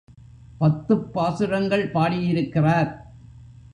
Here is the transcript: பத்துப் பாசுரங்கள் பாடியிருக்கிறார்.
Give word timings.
பத்துப் 0.57 1.13
பாசுரங்கள் 1.13 1.91
பாடியிருக்கிறார். 1.91 2.91